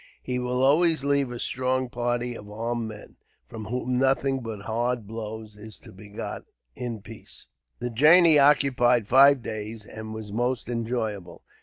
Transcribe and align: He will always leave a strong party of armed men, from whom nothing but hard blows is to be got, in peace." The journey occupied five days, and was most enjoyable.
He 0.23 0.39
will 0.39 0.63
always 0.63 1.03
leave 1.03 1.29
a 1.29 1.37
strong 1.37 1.87
party 1.87 2.33
of 2.33 2.49
armed 2.49 2.87
men, 2.87 3.17
from 3.47 3.65
whom 3.65 3.99
nothing 3.99 4.39
but 4.39 4.61
hard 4.63 5.05
blows 5.05 5.55
is 5.55 5.77
to 5.77 5.91
be 5.91 6.09
got, 6.09 6.43
in 6.73 7.03
peace." 7.03 7.49
The 7.77 7.91
journey 7.91 8.39
occupied 8.39 9.07
five 9.07 9.43
days, 9.43 9.85
and 9.85 10.11
was 10.11 10.31
most 10.33 10.69
enjoyable. 10.69 11.43